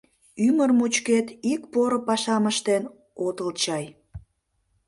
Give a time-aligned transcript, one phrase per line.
[0.47, 2.83] Ӱмыр мучкет ик поро пашам ыштен
[3.27, 3.85] отыл чай.